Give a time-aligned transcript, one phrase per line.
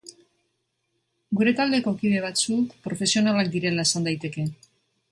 [1.39, 4.53] Gure taldeko kide batzuk profesionalak direla esan daiteke.